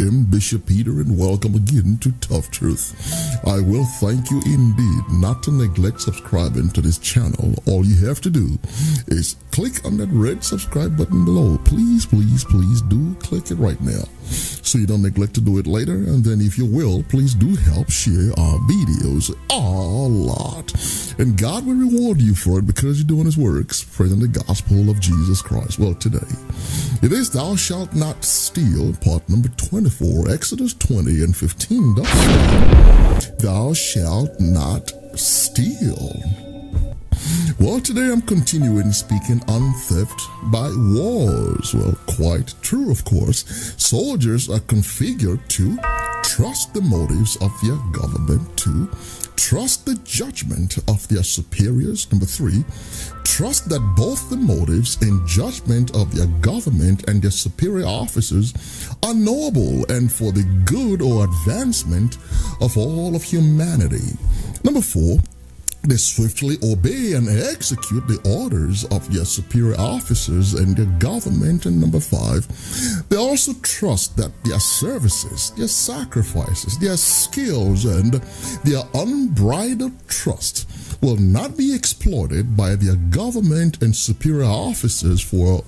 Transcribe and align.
am 0.00 0.24
Bishop 0.24 0.66
Peter, 0.66 1.00
and 1.00 1.18
welcome 1.18 1.54
again 1.54 1.98
to 1.98 2.12
Tough 2.20 2.50
Truth. 2.50 2.94
I 3.46 3.60
will 3.60 3.84
thank 4.00 4.30
you 4.30 4.40
indeed 4.46 5.02
not 5.10 5.42
to 5.44 5.50
neglect 5.50 6.00
subscribing 6.00 6.70
to 6.70 6.80
this 6.80 6.98
channel. 6.98 7.54
All 7.66 7.84
you 7.84 8.06
have 8.06 8.20
to 8.22 8.30
do 8.30 8.58
is 9.08 9.36
click 9.50 9.84
on 9.84 9.96
that 9.98 10.08
red 10.10 10.44
subscribe 10.44 10.96
button 10.96 11.24
below. 11.24 11.58
Please, 11.64 12.06
please, 12.06 12.44
please 12.44 12.82
do 12.82 13.14
click 13.16 13.50
it 13.50 13.56
right 13.56 13.80
now 13.80 14.04
so 14.30 14.78
you 14.78 14.86
don't 14.86 15.02
neglect 15.02 15.34
to 15.34 15.40
do 15.40 15.58
it 15.58 15.66
later. 15.66 15.94
And 15.94 16.24
then, 16.24 16.40
if 16.40 16.58
you 16.58 16.66
will, 16.66 17.02
please 17.04 17.34
do 17.34 17.56
help 17.56 17.90
share 17.90 18.30
our 18.38 18.58
videos 18.68 19.34
a 19.50 19.58
lot. 19.58 20.70
And 21.18 21.36
God 21.36 21.66
will 21.66 21.74
reward 21.74 22.20
you 22.20 22.34
for 22.34 22.60
it 22.60 22.66
because 22.66 22.98
you're 22.98 23.06
doing 23.06 23.24
His 23.24 23.36
works, 23.36 23.78
spreading 23.78 24.20
the 24.20 24.28
gospel 24.28 24.88
of 24.88 25.00
Jesus 25.00 25.42
Christ. 25.42 25.78
Well, 25.78 25.94
today, 25.94 26.18
it 27.02 27.10
is 27.12 27.28
Thou 27.30 27.56
shalt 27.56 27.92
not 27.92 28.24
steal, 28.24 28.94
part 28.94 29.28
number 29.28 29.48
24, 29.48 30.30
Exodus 30.30 30.74
20 30.74 31.24
and 31.24 31.36
15. 31.36 31.94
Thou 33.40 33.72
shalt 33.72 34.38
not 34.38 34.92
steal. 35.18 36.22
Well, 37.58 37.80
today 37.80 38.12
I'm 38.12 38.22
continuing 38.22 38.92
speaking 38.92 39.42
on 39.48 39.72
theft 39.74 40.22
by 40.52 40.70
wars. 40.76 41.74
Well, 41.74 41.98
quite 42.06 42.54
true, 42.62 42.92
of 42.92 43.04
course. 43.04 43.74
Soldiers 43.76 44.48
are 44.48 44.60
configured 44.60 45.46
to 45.48 45.76
trust 46.22 46.72
the 46.74 46.80
motives 46.80 47.36
of 47.40 47.50
their 47.60 47.76
government, 47.90 48.56
two, 48.56 48.88
trust 49.38 49.86
the 49.86 49.94
judgment 50.04 50.78
of 50.88 51.06
their 51.06 51.22
superiors, 51.22 52.10
number 52.10 52.26
three, 52.26 52.64
trust 53.22 53.68
that 53.68 53.80
both 53.96 54.28
the 54.30 54.36
motives 54.36 55.00
and 55.00 55.26
judgment 55.28 55.94
of 55.94 56.12
their 56.12 56.26
government 56.40 57.08
and 57.08 57.22
their 57.22 57.30
superior 57.30 57.86
officers 57.86 58.52
are 59.04 59.14
noble 59.14 59.86
and 59.90 60.10
for 60.10 60.32
the 60.32 60.42
good 60.64 61.00
or 61.00 61.24
advancement 61.24 62.18
of 62.60 62.76
all 62.76 63.14
of 63.14 63.22
humanity. 63.22 64.18
Number 64.64 64.80
four, 64.80 65.18
they 65.82 65.96
swiftly 65.96 66.56
obey 66.62 67.12
and 67.14 67.28
execute 67.28 68.06
the 68.06 68.20
orders 68.28 68.84
of 68.86 69.12
their 69.12 69.24
superior 69.24 69.78
officers 69.78 70.54
and 70.54 70.76
their 70.76 70.98
government. 70.98 71.66
And 71.66 71.80
number 71.80 72.00
five, 72.00 72.46
they 73.08 73.16
also 73.16 73.52
trust 73.62 74.16
that 74.16 74.32
their 74.44 74.60
services, 74.60 75.52
their 75.56 75.68
sacrifices, 75.68 76.78
their 76.78 76.96
skills, 76.96 77.84
and 77.84 78.14
their 78.64 78.82
unbridled 78.94 79.92
trust 80.08 80.68
will 81.00 81.16
not 81.16 81.56
be 81.56 81.74
exploited 81.74 82.56
by 82.56 82.74
their 82.74 82.96
government 82.96 83.80
and 83.82 83.94
superior 83.94 84.44
officers 84.44 85.20
for 85.22 85.62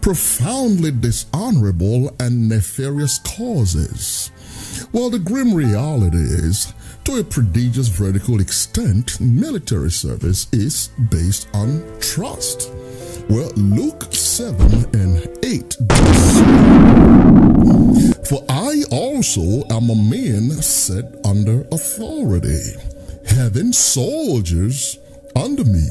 profoundly 0.00 0.90
dishonorable 0.90 2.14
and 2.20 2.48
nefarious 2.48 3.18
causes. 3.18 4.30
Well, 4.94 5.10
the 5.10 5.18
grim 5.18 5.52
reality 5.52 6.18
is 6.18 6.72
to 7.02 7.18
a 7.18 7.24
prodigious 7.24 7.88
vertical 7.88 8.40
extent, 8.40 9.20
military 9.20 9.90
service 9.90 10.46
is 10.52 10.90
based 11.10 11.48
on 11.52 11.82
trust. 11.98 12.70
Well, 13.28 13.50
Luke 13.56 14.04
7 14.12 14.94
and 14.94 15.28
8. 15.42 15.74
For 18.24 18.44
I 18.48 18.84
also 18.92 19.66
am 19.68 19.90
a 19.90 19.96
man 19.96 20.50
set 20.62 21.16
under 21.26 21.66
authority, 21.72 22.62
having 23.26 23.72
soldiers 23.72 24.96
under 25.34 25.64
me. 25.64 25.88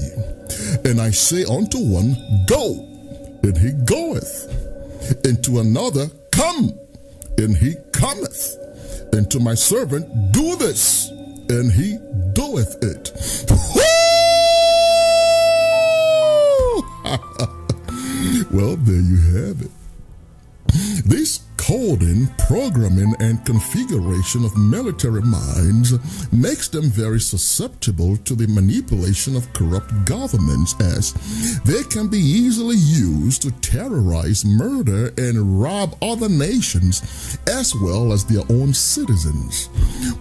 And 0.86 1.02
I 1.02 1.09
say 1.09 1.44
unto 1.44 1.78
one, 1.78 2.16
Go, 2.48 2.88
and 3.44 3.58
he 3.58 3.74
goeth, 3.84 4.48
and 5.26 5.44
to 5.44 5.59
another, 5.59 6.09
Come, 6.31 6.80
and 7.38 7.58
he 7.58 7.76
cometh 7.92 8.62
and 9.14 9.30
to 9.30 9.39
my 9.39 9.53
servant, 9.53 10.31
Do 10.31 10.56
this, 10.56 11.09
and 11.50 11.72
he 11.72 12.00
doeth 12.34 12.84
it. 12.84 13.12
well, 18.51 18.75
there 18.78 19.01
you 19.01 19.18
have 19.38 19.62
it. 19.62 19.72
This 21.06 21.41
coding, 21.73 22.28
programming, 22.38 23.16
and 23.19 23.44
configuration 23.47 24.45
of 24.45 24.56
military 24.56 25.23
minds 25.23 25.91
makes 26.31 26.67
them 26.67 26.84
very 26.84 27.19
susceptible 27.19 28.16
to 28.17 28.35
the 28.35 28.47
manipulation 28.47 29.35
of 29.35 29.51
corrupt 29.53 29.91
governments 30.06 30.79
as 30.79 31.13
they 31.62 31.81
can 31.85 32.07
be 32.07 32.19
easily 32.19 32.75
used 32.75 33.41
to 33.41 33.50
terrorize, 33.53 34.45
murder, 34.45 35.12
and 35.17 35.59
rob 35.59 35.97
other 36.03 36.29
nations 36.29 37.39
as 37.47 37.73
well 37.81 38.13
as 38.13 38.23
their 38.23 38.44
own 38.51 38.72
citizens. 38.72 39.67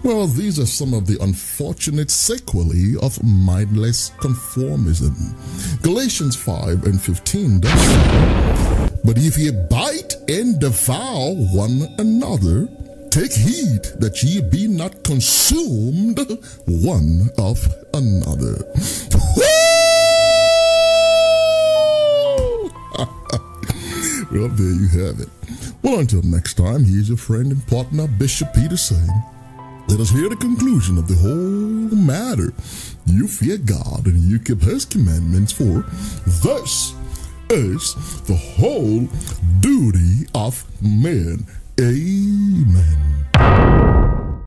Well, 0.03 0.25
these 0.25 0.57
are 0.59 0.65
some 0.65 0.95
of 0.95 1.05
the 1.05 1.21
unfortunate 1.21 2.09
sequelae 2.09 2.95
of 2.99 3.23
mindless 3.23 4.09
conformism. 4.17 5.13
Galatians 5.83 6.35
5 6.35 6.85
and 6.85 6.99
15 6.99 7.59
does 7.59 8.62
But 9.03 9.17
if 9.17 9.37
ye 9.37 9.51
bite 9.51 10.15
and 10.29 10.59
devour 10.59 11.33
one 11.33 11.93
another, 11.97 12.67
take 13.09 13.33
heed 13.33 13.83
that 13.99 14.23
ye 14.23 14.41
be 14.41 14.67
not 14.67 15.03
consumed 15.03 16.19
one 16.65 17.29
of 17.37 17.67
another. 17.93 18.63
well, 24.31 24.47
there 24.49 24.73
you 24.73 24.87
have 24.87 25.19
it. 25.19 25.29
Well, 25.81 25.99
until 25.99 26.21
next 26.21 26.53
time, 26.55 26.85
here's 26.85 27.09
your 27.09 27.17
friend 27.17 27.51
and 27.51 27.67
partner, 27.67 28.07
Bishop 28.07 28.53
Peter 28.53 28.77
saying, 28.77 29.23
let 29.89 29.99
us 29.99 30.11
hear 30.11 30.29
the 30.29 30.37
conclusion 30.37 30.97
of 30.97 31.09
the 31.09 31.15
whole 31.15 31.93
matter. 31.95 32.53
You 33.05 33.27
fear 33.27 33.57
God 33.57 34.07
and 34.07 34.23
you 34.23 34.39
keep 34.39 34.61
his 34.61 34.85
commandments, 34.85 35.51
for 35.51 35.83
this 36.41 36.95
is 37.53 37.93
the 38.23 38.35
whole 38.35 39.07
duty 39.59 40.27
of 40.33 40.65
men. 40.81 41.45
Amen. 41.79 43.22